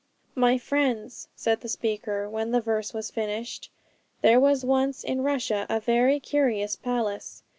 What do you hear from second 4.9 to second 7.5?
in Russia a very curious palace.